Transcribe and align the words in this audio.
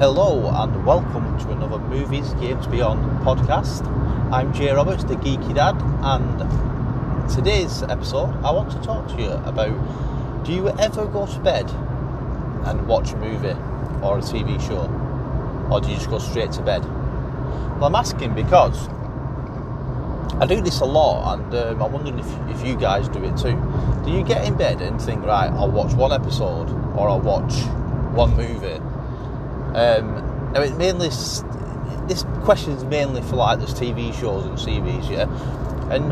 Hello 0.00 0.50
and 0.54 0.86
welcome 0.86 1.38
to 1.40 1.50
another 1.50 1.78
Movies 1.78 2.32
Games 2.40 2.66
Beyond 2.68 3.20
podcast. 3.20 3.86
I'm 4.32 4.50
Jay 4.54 4.72
Roberts, 4.72 5.04
the 5.04 5.16
geeky 5.16 5.54
dad, 5.54 5.76
and 6.00 7.28
today's 7.30 7.82
episode 7.82 8.34
I 8.42 8.50
want 8.50 8.70
to 8.70 8.80
talk 8.80 9.08
to 9.08 9.22
you 9.22 9.28
about 9.28 9.76
do 10.46 10.54
you 10.54 10.70
ever 10.70 11.04
go 11.04 11.26
to 11.26 11.38
bed 11.40 11.68
and 12.64 12.88
watch 12.88 13.12
a 13.12 13.16
movie 13.16 13.48
or 14.02 14.16
a 14.16 14.22
TV 14.22 14.58
show, 14.66 14.88
or 15.70 15.82
do 15.82 15.90
you 15.90 15.96
just 15.96 16.08
go 16.08 16.18
straight 16.18 16.52
to 16.52 16.62
bed? 16.62 16.82
Well, 17.74 17.84
I'm 17.84 17.94
asking 17.94 18.34
because 18.34 18.88
I 20.40 20.46
do 20.48 20.62
this 20.62 20.80
a 20.80 20.86
lot, 20.86 21.40
and 21.40 21.54
um, 21.54 21.82
I'm 21.82 21.92
wondering 21.92 22.18
if, 22.18 22.48
if 22.48 22.66
you 22.66 22.74
guys 22.74 23.06
do 23.10 23.22
it 23.22 23.36
too. 23.36 23.52
Do 24.06 24.10
you 24.10 24.24
get 24.24 24.46
in 24.46 24.56
bed 24.56 24.80
and 24.80 24.98
think, 24.98 25.26
right, 25.26 25.50
I'll 25.50 25.70
watch 25.70 25.92
one 25.92 26.10
episode 26.10 26.70
or 26.96 27.10
I'll 27.10 27.20
watch 27.20 27.52
one 28.16 28.34
movie? 28.34 28.80
Um, 29.76 30.52
now, 30.52 30.62
it 30.62 30.76
mainly 30.76 31.10
this 32.10 32.24
question 32.42 32.72
is 32.72 32.84
mainly 32.84 33.22
for 33.22 33.36
like 33.36 33.58
there's 33.58 33.72
TV 33.72 34.12
shows 34.18 34.44
and 34.44 34.58
series, 34.58 35.08
yeah. 35.08 35.28
And 35.92 36.10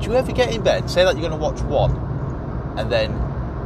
do 0.00 0.10
you 0.10 0.14
ever 0.14 0.32
get 0.32 0.54
in 0.54 0.62
bed, 0.62 0.90
say 0.90 1.04
that 1.04 1.16
you're 1.16 1.28
going 1.28 1.32
to 1.32 1.38
watch 1.38 1.60
one, 1.62 1.96
and 2.78 2.92
then 2.92 3.12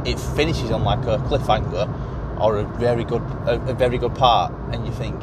it 0.05 0.17
finishes 0.19 0.71
on 0.71 0.83
like 0.83 0.99
a 0.99 1.17
cliffhanger 1.27 2.39
or 2.39 2.57
a 2.57 2.63
very 2.63 3.03
good 3.03 3.21
a, 3.45 3.61
a 3.67 3.73
very 3.73 3.97
good 3.97 4.15
part, 4.15 4.53
and 4.71 4.85
you 4.85 4.93
think, 4.93 5.21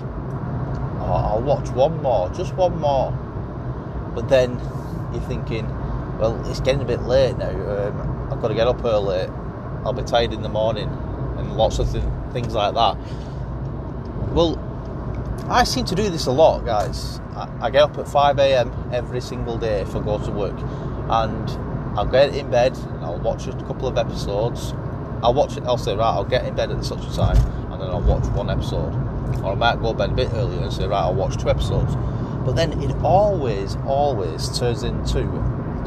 oh, 1.00 1.30
I'll 1.30 1.42
watch 1.42 1.68
one 1.70 2.02
more, 2.02 2.28
just 2.30 2.54
one 2.54 2.78
more, 2.78 3.10
but 4.14 4.28
then 4.28 4.58
you're 5.12 5.22
thinking, 5.22 5.66
well, 6.18 6.38
it's 6.50 6.60
getting 6.60 6.82
a 6.82 6.86
bit 6.86 7.02
late 7.02 7.36
now. 7.38 7.50
Um, 7.50 8.28
I've 8.30 8.40
got 8.40 8.48
to 8.48 8.54
get 8.54 8.66
up 8.66 8.84
early. 8.84 9.28
I'll 9.84 9.92
be 9.92 10.02
tired 10.02 10.32
in 10.32 10.42
the 10.42 10.48
morning, 10.48 10.88
and 11.38 11.56
lots 11.56 11.78
of 11.78 11.90
th- 11.90 12.04
things 12.32 12.54
like 12.54 12.74
that. 12.74 12.96
Well, 14.32 14.58
I 15.50 15.64
seem 15.64 15.84
to 15.84 15.94
do 15.94 16.08
this 16.08 16.24
a 16.24 16.32
lot, 16.32 16.64
guys. 16.64 17.20
I, 17.36 17.50
I 17.60 17.70
get 17.70 17.82
up 17.82 17.98
at 17.98 18.08
5 18.08 18.38
a.m. 18.38 18.90
every 18.90 19.20
single 19.20 19.58
day 19.58 19.82
if 19.82 19.94
I 19.94 20.00
go 20.00 20.18
to 20.24 20.30
work, 20.30 20.58
and 20.58 21.50
I'll 21.98 22.06
get 22.06 22.34
in 22.34 22.50
bed 22.50 22.74
and 22.74 23.04
I'll 23.04 23.18
watch 23.18 23.46
a 23.46 23.52
couple 23.52 23.86
of 23.86 23.98
episodes. 23.98 24.72
I'll 25.22 25.34
watch 25.34 25.58
it. 25.58 25.64
I'll 25.64 25.76
say, 25.76 25.94
right, 25.94 26.14
I'll 26.14 26.24
get 26.24 26.46
in 26.46 26.54
bed 26.54 26.70
at 26.70 26.82
such 26.82 27.04
a 27.04 27.14
time, 27.14 27.36
and 27.70 27.82
then 27.82 27.90
I'll 27.90 28.00
watch 28.00 28.24
one 28.28 28.48
episode. 28.48 28.94
Or 29.44 29.52
I 29.52 29.54
might 29.54 29.82
go 29.82 29.92
to 29.92 29.98
bed 29.98 30.10
a 30.10 30.14
bit 30.14 30.32
earlier 30.32 30.62
and 30.62 30.72
say, 30.72 30.86
right, 30.86 31.02
I'll 31.02 31.14
watch 31.14 31.36
two 31.36 31.50
episodes. 31.50 31.94
But 32.46 32.52
then 32.52 32.80
it 32.82 32.96
always, 33.04 33.76
always 33.86 34.58
turns 34.58 34.82
into 34.82 35.24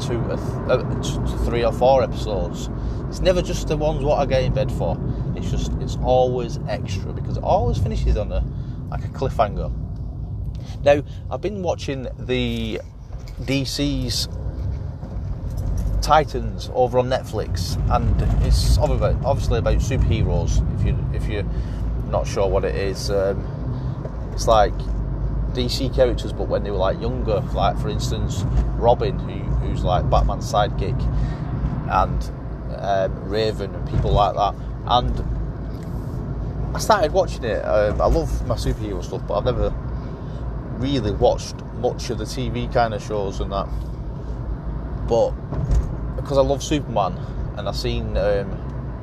two, 0.00 0.20
uh, 0.30 1.44
three 1.44 1.64
or 1.64 1.72
four 1.72 2.04
episodes. 2.04 2.70
It's 3.08 3.20
never 3.20 3.42
just 3.42 3.66
the 3.66 3.76
ones 3.76 4.04
what 4.04 4.20
I 4.20 4.26
get 4.26 4.44
in 4.44 4.54
bed 4.54 4.70
for. 4.70 4.96
It's 5.36 5.50
just 5.50 5.72
it's 5.80 5.96
always 6.02 6.58
extra 6.68 7.12
because 7.12 7.36
it 7.36 7.42
always 7.42 7.78
finishes 7.78 8.16
on 8.16 8.32
a 8.32 8.44
like 8.90 9.04
a 9.04 9.08
cliffhanger. 9.08 9.72
Now 10.84 11.02
I've 11.30 11.40
been 11.40 11.62
watching 11.62 12.08
the 12.18 12.80
DC's 13.40 14.28
Titans 16.00 16.70
over 16.72 16.98
on 16.98 17.08
Netflix, 17.08 17.76
and 17.90 18.22
it's 18.46 18.78
obviously 18.78 19.58
about 19.58 19.76
superheroes. 19.78 20.62
If 20.78 20.86
you 20.86 21.10
if 21.12 21.26
you're 21.26 21.44
not 22.08 22.26
sure 22.26 22.48
what 22.48 22.64
it 22.64 22.76
is, 22.76 23.10
um, 23.10 23.44
it's 24.32 24.46
like 24.46 24.72
DC 25.52 25.92
characters, 25.94 26.32
but 26.32 26.48
when 26.48 26.62
they 26.62 26.70
were 26.70 26.76
like 26.76 27.00
younger, 27.00 27.40
like 27.54 27.78
for 27.78 27.88
instance 27.88 28.44
Robin, 28.76 29.18
who, 29.18 29.32
who's 29.66 29.82
like 29.82 30.08
Batman's 30.08 30.50
sidekick, 30.50 31.00
and 31.90 32.30
um, 32.78 33.28
Raven 33.28 33.74
and 33.74 33.88
people 33.88 34.12
like 34.12 34.34
that. 34.34 34.54
And 34.86 36.74
I 36.74 36.78
started 36.78 37.12
watching 37.12 37.44
it. 37.44 37.62
Um, 37.62 38.00
I 38.00 38.06
love 38.06 38.46
my 38.46 38.54
superhero 38.54 39.02
stuff, 39.02 39.22
but 39.26 39.38
I've 39.38 39.44
never 39.44 39.74
really 40.78 41.12
watched 41.12 41.56
much 41.80 42.10
of 42.10 42.18
the 42.18 42.24
TV 42.24 42.72
kind 42.72 42.94
of 42.94 43.02
shows 43.02 43.40
and 43.40 43.50
that. 43.52 43.66
But 45.08 45.30
because 46.16 46.38
I 46.38 46.42
love 46.42 46.62
Superman, 46.62 47.18
and 47.56 47.68
I 47.68 47.72
seen 47.72 48.16
um, 48.16 48.50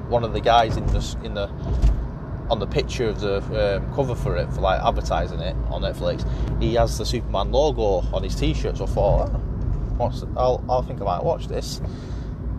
one 0.10 0.24
of 0.24 0.34
the 0.34 0.42
guys 0.42 0.78
in 0.78 0.86
the 0.88 1.18
in 1.24 1.34
the 1.34 1.48
on 2.50 2.60
the 2.60 2.68
picture 2.68 3.08
of 3.08 3.20
the 3.20 3.78
um, 3.78 3.96
cover 3.96 4.16
for 4.16 4.38
it, 4.38 4.52
for 4.54 4.62
like 4.62 4.82
advertising 4.82 5.40
it 5.40 5.56
on 5.70 5.82
Netflix, 5.82 6.26
he 6.62 6.76
has 6.76 6.98
the 6.98 7.06
Superman 7.06 7.52
logo 7.52 8.06
on 8.14 8.24
his 8.24 8.36
T-shirt. 8.36 8.78
So 8.78 8.84
I 8.84 8.88
thought, 8.88 9.32
oh, 10.00 10.28
I'll, 10.38 10.64
I'll 10.70 10.84
think 10.84 11.02
I 11.02 11.06
might 11.06 11.24
watch 11.24 11.48
this. 11.48 11.82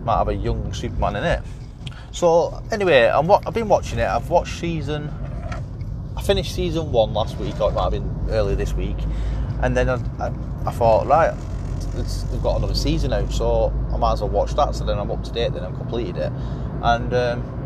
Might 0.02 0.18
have 0.18 0.28
a 0.28 0.34
young 0.34 0.72
Superman 0.72 1.16
in 1.16 1.24
it. 1.24 1.42
So 2.14 2.62
anyway, 2.70 3.10
I'm, 3.12 3.28
I've 3.30 3.52
been 3.52 3.68
watching 3.68 3.98
it. 3.98 4.06
I've 4.06 4.30
watched 4.30 4.60
season. 4.60 5.10
I 6.16 6.22
finished 6.22 6.54
season 6.54 6.92
one 6.92 7.12
last 7.12 7.36
week, 7.38 7.60
or 7.60 7.70
it 7.70 7.74
might 7.74 7.82
have 7.82 7.92
been 7.92 8.26
earlier 8.30 8.54
this 8.54 8.72
week, 8.72 8.96
and 9.62 9.76
then 9.76 9.88
I, 9.88 9.96
I, 10.20 10.32
I 10.64 10.70
thought, 10.70 11.08
right, 11.08 11.34
they've 11.94 12.42
got 12.42 12.56
another 12.56 12.74
season 12.74 13.12
out, 13.12 13.32
so 13.32 13.72
I 13.92 13.96
might 13.96 14.12
as 14.12 14.20
well 14.20 14.30
watch 14.30 14.54
that. 14.54 14.76
So 14.76 14.84
then 14.84 14.96
I'm 14.96 15.10
up 15.10 15.24
to 15.24 15.32
date. 15.32 15.52
Then 15.52 15.64
I've 15.64 15.76
completed 15.76 16.16
it, 16.16 16.32
and. 16.82 17.12
Um, 17.12 17.60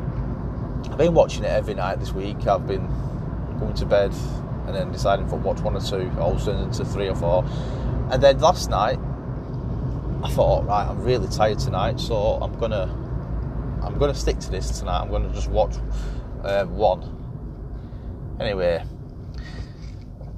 I've 0.90 0.96
been 0.96 1.14
watching 1.14 1.44
it 1.44 1.48
every 1.48 1.74
night 1.74 2.00
this 2.00 2.12
week. 2.12 2.46
I've 2.46 2.66
been 2.66 2.86
going 3.58 3.74
to 3.74 3.86
bed 3.86 4.12
and 4.66 4.74
then 4.74 4.90
deciding 4.90 5.30
I 5.30 5.34
watch 5.34 5.60
one 5.60 5.76
or 5.76 5.80
two, 5.80 6.10
also 6.18 6.56
into 6.56 6.84
three 6.84 7.08
or 7.08 7.14
four. 7.14 7.44
And 8.10 8.22
then 8.22 8.38
last 8.38 8.70
night, 8.70 8.98
I 10.22 10.30
thought, 10.30 10.66
right, 10.66 10.86
I'm 10.88 11.00
really 11.02 11.28
tired 11.28 11.58
tonight, 11.58 12.00
so 12.00 12.14
I'm 12.16 12.58
gonna, 12.58 12.86
I'm 13.88 13.98
gonna 13.98 14.14
stick 14.14 14.38
to 14.40 14.50
this 14.50 14.78
tonight. 14.78 15.00
I'm 15.00 15.10
gonna 15.10 15.32
just 15.32 15.48
watch 15.48 15.74
uh, 16.44 16.64
one. 16.66 18.36
Anyway, 18.38 18.84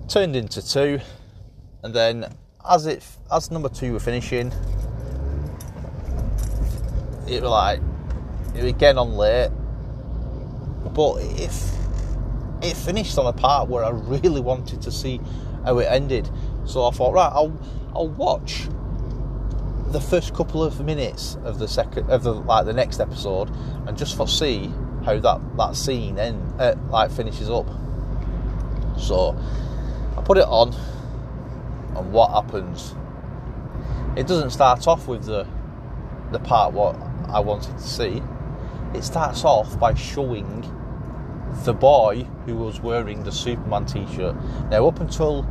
turned 0.08 0.36
into 0.36 0.66
two, 0.66 1.00
and 1.82 1.92
then 1.92 2.32
as 2.68 2.86
it, 2.86 3.04
as 3.30 3.50
number 3.50 3.68
two 3.68 3.92
were 3.92 4.00
finishing, 4.00 4.52
it 7.28 7.42
was 7.42 7.50
like, 7.50 7.80
it 8.54 8.62
was 8.62 8.72
getting 8.74 8.98
on 8.98 9.14
late 9.16 9.50
but 10.94 11.18
if 11.20 11.72
it 12.62 12.76
finished 12.76 13.16
on 13.18 13.26
a 13.26 13.32
part 13.32 13.68
where 13.68 13.84
I 13.84 13.90
really 13.90 14.40
wanted 14.40 14.82
to 14.82 14.90
see 14.90 15.20
how 15.64 15.78
it 15.78 15.86
ended, 15.86 16.28
so 16.64 16.86
I 16.86 16.90
thought, 16.90 17.12
right, 17.12 17.30
I'll 17.32 17.58
I'll 17.94 18.08
watch 18.08 18.68
the 19.90 20.00
first 20.00 20.34
couple 20.34 20.62
of 20.62 20.80
minutes 20.84 21.36
of 21.44 21.58
the 21.58 21.66
second 21.66 22.08
of 22.10 22.22
the 22.22 22.32
like 22.32 22.64
the 22.64 22.72
next 22.72 23.00
episode 23.00 23.50
and 23.86 23.98
just 23.98 24.16
for 24.16 24.28
see 24.28 24.72
how 25.04 25.18
that 25.18 25.40
that 25.56 25.74
scene 25.74 26.18
end 26.18 26.60
uh, 26.60 26.74
like 26.90 27.10
finishes 27.10 27.50
up. 27.50 27.66
So 28.98 29.36
I 30.16 30.22
put 30.22 30.38
it 30.38 30.44
on, 30.44 30.74
and 31.96 32.12
what 32.12 32.30
happens? 32.30 32.94
It 34.16 34.26
doesn't 34.26 34.50
start 34.50 34.86
off 34.86 35.08
with 35.08 35.24
the 35.24 35.46
the 36.30 36.38
part 36.38 36.72
what 36.72 36.96
I 37.28 37.40
wanted 37.40 37.76
to 37.76 37.82
see. 37.82 38.22
It 38.94 39.02
starts 39.02 39.44
off 39.44 39.78
by 39.78 39.94
showing 39.94 40.62
the 41.64 41.72
boy 41.72 42.24
who 42.46 42.56
was 42.56 42.80
wearing 42.80 43.24
the 43.24 43.32
Superman 43.32 43.86
t-shirt. 43.86 44.36
Now, 44.70 44.86
up 44.86 45.00
until 45.00 45.46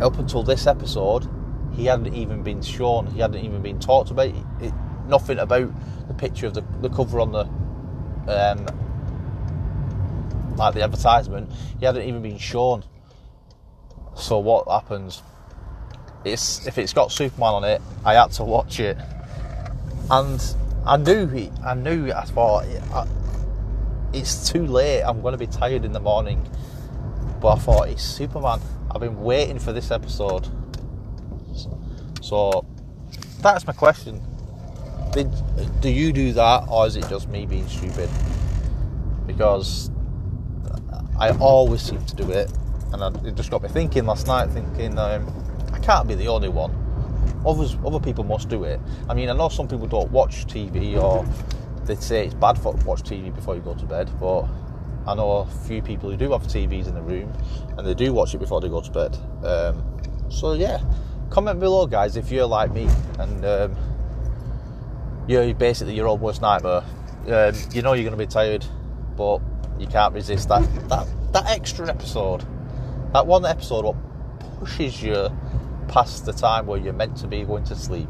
up 0.00 0.18
until 0.18 0.42
this 0.42 0.66
episode, 0.66 1.28
he 1.78 1.84
hadn't 1.84 2.12
even 2.12 2.42
been 2.42 2.60
shown. 2.60 3.06
He 3.06 3.20
hadn't 3.20 3.44
even 3.44 3.62
been 3.62 3.78
talked 3.78 4.10
about. 4.10 4.26
It, 4.26 4.74
nothing 5.06 5.38
about 5.38 5.70
the 6.08 6.14
picture 6.14 6.48
of 6.48 6.54
the, 6.54 6.62
the 6.80 6.90
cover 6.90 7.20
on 7.20 7.30
the 7.30 7.44
um, 8.28 8.66
like 10.56 10.74
the 10.74 10.82
advertisement. 10.82 11.50
He 11.78 11.86
hadn't 11.86 12.02
even 12.02 12.20
been 12.20 12.38
shown. 12.38 12.82
So 14.16 14.40
what 14.40 14.68
happens? 14.68 15.22
It's 16.24 16.66
if 16.66 16.78
it's 16.78 16.92
got 16.92 17.12
Superman 17.12 17.54
on 17.54 17.64
it, 17.64 17.80
I 18.04 18.14
had 18.14 18.32
to 18.32 18.44
watch 18.44 18.80
it, 18.80 18.98
and 20.10 20.54
I 20.84 20.96
knew 20.96 21.28
he. 21.28 21.52
I 21.64 21.74
knew. 21.74 22.10
I 22.12 22.24
thought. 22.24 22.64
I, 22.92 23.06
it's 24.12 24.50
too 24.50 24.66
late. 24.66 25.02
I'm 25.02 25.22
going 25.22 25.32
to 25.32 25.38
be 25.38 25.46
tired 25.46 25.84
in 25.84 25.92
the 25.92 26.00
morning. 26.00 26.44
But 27.40 27.52
I 27.52 27.58
thought 27.60 27.88
it's 27.88 28.02
Superman. 28.02 28.60
I've 28.90 29.00
been 29.00 29.20
waiting 29.20 29.60
for 29.60 29.72
this 29.72 29.92
episode. 29.92 30.48
So 32.28 32.66
that's 33.40 33.66
my 33.66 33.72
question. 33.72 34.20
Did, 35.12 35.30
do 35.80 35.88
you 35.88 36.12
do 36.12 36.34
that, 36.34 36.66
or 36.70 36.86
is 36.86 36.94
it 36.96 37.08
just 37.08 37.26
me 37.30 37.46
being 37.46 37.66
stupid? 37.66 38.10
Because 39.26 39.90
I 41.18 41.30
always 41.38 41.80
seem 41.80 42.04
to 42.04 42.14
do 42.14 42.30
it, 42.30 42.52
and 42.92 43.26
it 43.26 43.34
just 43.34 43.50
got 43.50 43.62
me 43.62 43.70
thinking 43.70 44.04
last 44.04 44.26
night. 44.26 44.50
Thinking 44.50 44.98
um, 44.98 45.26
I 45.72 45.78
can't 45.78 46.06
be 46.06 46.14
the 46.14 46.28
only 46.28 46.50
one. 46.50 46.70
Others, 47.46 47.78
other 47.82 47.98
people 47.98 48.24
must 48.24 48.50
do 48.50 48.64
it. 48.64 48.78
I 49.08 49.14
mean, 49.14 49.30
I 49.30 49.32
know 49.32 49.48
some 49.48 49.66
people 49.66 49.86
don't 49.86 50.10
watch 50.10 50.46
TV 50.46 51.02
or 51.02 51.26
they 51.86 51.94
say 51.94 52.26
it's 52.26 52.34
bad 52.34 52.58
for 52.58 52.74
watch 52.84 53.04
TV 53.04 53.34
before 53.34 53.54
you 53.54 53.62
go 53.62 53.72
to 53.72 53.86
bed, 53.86 54.10
but 54.20 54.42
I 55.06 55.14
know 55.14 55.30
a 55.38 55.46
few 55.66 55.80
people 55.80 56.10
who 56.10 56.16
do 56.18 56.32
have 56.32 56.42
TVs 56.42 56.88
in 56.88 56.94
the 56.94 57.00
room 57.00 57.32
and 57.78 57.86
they 57.86 57.94
do 57.94 58.12
watch 58.12 58.34
it 58.34 58.38
before 58.38 58.60
they 58.60 58.68
go 58.68 58.82
to 58.82 58.90
bed. 58.90 59.16
Um, 59.42 59.82
so 60.28 60.52
yeah, 60.52 60.82
comment 61.30 61.60
below, 61.60 61.86
guys, 61.86 62.16
if 62.16 62.30
you're 62.30 62.46
like 62.46 62.72
me 62.72 62.88
and 63.18 63.44
um, 63.44 63.76
you're 65.26 65.54
basically 65.54 65.94
your 65.94 66.08
own 66.08 66.20
worst 66.20 66.42
nightmare. 66.42 66.84
Um, 67.26 67.54
you 67.72 67.82
know 67.82 67.92
you're 67.92 68.04
going 68.04 68.12
to 68.12 68.16
be 68.16 68.26
tired 68.26 68.64
but 69.18 69.40
you 69.78 69.86
can't 69.86 70.14
resist 70.14 70.48
that 70.48 70.62
that 70.88 71.06
that 71.32 71.46
extra 71.46 71.88
episode. 71.88 72.46
That 73.12 73.26
one 73.26 73.44
episode 73.44 73.84
what 73.84 73.96
pushes 74.60 75.02
you 75.02 75.28
past 75.88 76.24
the 76.24 76.32
time 76.32 76.66
where 76.66 76.78
you're 76.78 76.92
meant 76.92 77.16
to 77.18 77.26
be 77.26 77.42
going 77.44 77.64
to 77.64 77.74
sleep. 77.74 78.08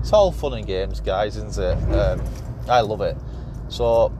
It's 0.00 0.12
all 0.12 0.30
fun 0.30 0.54
and 0.54 0.66
games, 0.66 1.00
guys, 1.00 1.36
isn't 1.36 1.58
it? 1.58 1.94
Um, 1.94 2.22
I 2.68 2.80
love 2.80 3.00
it. 3.00 3.16
So 3.68 4.12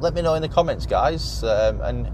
let 0.00 0.14
me 0.14 0.22
know 0.22 0.34
in 0.34 0.42
the 0.42 0.48
comments, 0.48 0.86
guys, 0.86 1.44
um, 1.44 1.80
and 1.82 2.10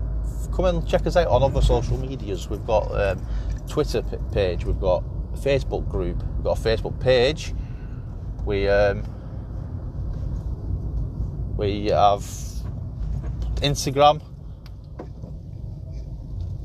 come 0.53 0.67
and 0.67 0.87
check 0.87 1.07
us 1.07 1.17
out 1.17 1.29
on 1.29 1.43
other 1.43 1.63
social 1.63 1.97
medias. 1.99 2.51
We've 2.51 2.65
got 2.67 2.91
um, 3.01 3.27
Twitter 3.69 4.03
page, 4.33 4.65
we've 4.65 4.81
got 4.81 5.05
a 5.33 5.37
Facebook 5.37 5.89
group, 5.89 6.23
we've 6.37 6.45
got 6.45 6.59
a 6.59 6.61
Facebook 6.61 6.99
page. 7.01 7.55
We 8.45 8.69
um, 8.69 9.03
we 11.57 11.87
have 11.87 12.21
Instagram. 13.63 14.23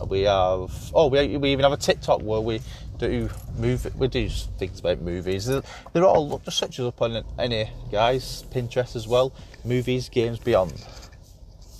We 0.07 0.21
have 0.21 0.91
oh 0.93 1.07
we, 1.07 1.37
we 1.37 1.51
even 1.51 1.63
have 1.63 1.73
a 1.73 1.77
TikTok 1.77 2.21
where 2.21 2.41
we 2.41 2.61
do 2.97 3.29
move 3.57 3.87
we 3.97 4.07
do 4.07 4.29
things 4.29 4.79
about 4.79 5.01
movies. 5.01 5.45
They're, 5.45 5.61
they're 5.93 6.05
all 6.05 6.39
just 6.39 6.57
search 6.57 6.79
us 6.79 6.87
up 6.87 7.01
on 7.01 7.23
any 7.37 7.71
guys 7.91 8.43
Pinterest 8.51 8.95
as 8.95 9.07
well. 9.07 9.33
Movies, 9.63 10.09
games 10.09 10.39
beyond. 10.39 10.73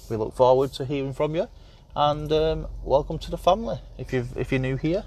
We 0.10 0.16
look 0.16 0.34
forward 0.36 0.74
to 0.74 0.86
hearing 0.86 1.14
from 1.14 1.36
you, 1.36 1.48
and 1.96 2.32
um, 2.32 2.68
welcome 2.84 3.18
to 3.20 3.32
the 3.32 3.38
family. 3.38 3.80
If 3.98 4.14
you 4.14 4.28
if 4.36 4.52
you're 4.52 4.60
new 4.60 4.76
here, 4.76 5.04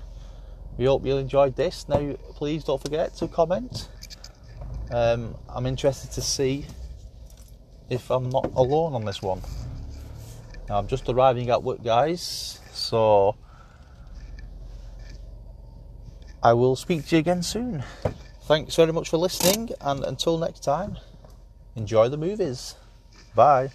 we 0.76 0.87
hope 0.87 1.06
you 1.06 1.17
enjoyed 1.17 1.56
this. 1.56 1.88
Now, 1.88 2.17
please 2.34 2.64
don't 2.64 2.82
forget 2.82 3.14
to 3.17 3.29
comment. 3.29 3.88
Um, 4.90 5.37
I'm 5.49 5.67
interested 5.67 6.11
to 6.12 6.20
see 6.23 6.67
if 7.88 8.11
I'm 8.11 8.29
not 8.31 8.50
alone 8.55 8.94
on 8.94 9.05
this 9.05 9.23
one. 9.23 9.40
Now, 10.69 10.79
I'm 10.79 10.87
just 10.87 11.08
arriving 11.08 11.50
at 11.50 11.62
work, 11.62 11.82
guys, 11.82 12.61
so 12.73 13.37
I 16.43 16.52
will 16.55 16.76
speak 16.76 17.06
to 17.06 17.17
you 17.17 17.20
again 17.20 17.43
soon. 17.43 17.82
Thanks 18.43 18.75
very 18.75 18.93
much 18.93 19.08
for 19.08 19.17
listening, 19.17 19.70
and 19.81 20.05
until 20.05 20.38
next 20.38 20.61
time, 20.61 20.99
enjoy 21.76 22.08
the 22.08 22.17
movies. 22.17 22.75
Bye. 23.34 23.70